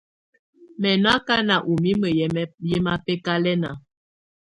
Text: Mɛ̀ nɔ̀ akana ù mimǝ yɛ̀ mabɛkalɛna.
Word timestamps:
Mɛ̀ 0.81 0.95
nɔ̀ 1.03 1.13
akana 1.17 1.55
ù 1.69 1.73
mimǝ 1.83 2.07
yɛ̀ 2.67 2.79
mabɛkalɛna. 2.85 3.69